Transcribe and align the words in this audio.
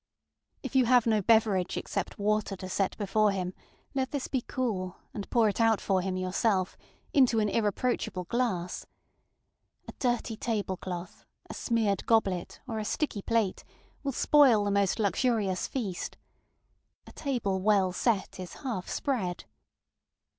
If 0.63 0.75
you 0.75 0.85
have 0.85 1.05
no 1.05 1.21
beverage 1.21 1.77
except 1.77 2.17
water 2.17 2.55
to 2.55 2.67
set 2.67 2.97
before 2.97 3.29
him, 3.29 3.53
let 3.93 4.09
this 4.09 4.27
be 4.27 4.41
cool, 4.41 4.97
and 5.13 5.29
pour 5.29 5.47
it 5.47 5.61
out 5.61 5.79
for 5.79 6.01
him 6.01 6.17
yourself, 6.17 6.75
into 7.13 7.39
an 7.39 7.47
irreproachable 7.49 8.23
glass. 8.23 8.87
A 9.87 9.91
dirty 9.99 10.35
table 10.35 10.75
cloth, 10.75 11.23
a 11.51 11.53
smeared 11.53 12.03
goblet, 12.07 12.61
or 12.67 12.79
a 12.79 12.83
sticky 12.83 13.21
plate, 13.21 13.63
will 14.01 14.11
spoil 14.11 14.63
the 14.65 14.71
most 14.71 14.97
luxurious 14.97 15.67
feast. 15.67 16.17
A 17.05 17.11
table 17.11 17.61
well 17.61 17.91
set 17.91 18.39
is 18.39 18.55
half 18.55 18.89
spread. 18.89 19.45